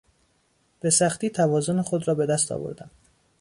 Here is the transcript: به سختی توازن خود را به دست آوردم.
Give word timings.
به 0.79 0.89
سختی 0.89 1.29
توازن 1.29 1.81
خود 1.81 2.07
را 2.07 2.15
به 2.15 2.25
دست 2.25 2.51
آوردم. 2.51 2.89